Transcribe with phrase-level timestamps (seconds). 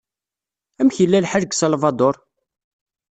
[0.79, 2.15] Amek yella lḥal deg Salvador?